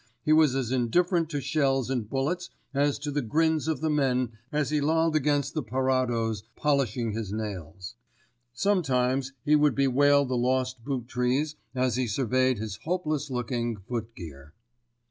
[0.25, 4.31] He was as indifferent to shells and bullets as to the grins of the men
[4.51, 7.93] as he lolled against the parados polishing his nails.
[8.51, 14.15] Sometimes he would bewail the lost boot trees as he surveyed his hopeless looking foot
[14.15, 14.55] gear.